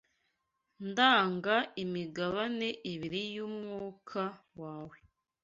[0.89, 4.21] ndaga imigabane ibiri y’umwuka
[4.61, 4.97] wawe.